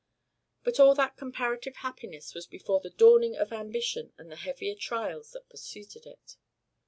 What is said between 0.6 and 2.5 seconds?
But all that comparative happiness was